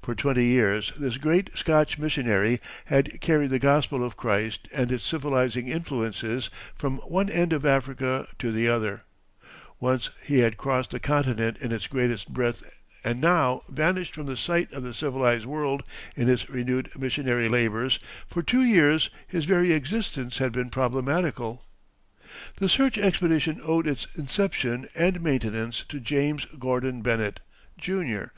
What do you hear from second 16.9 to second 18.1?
missionary labors,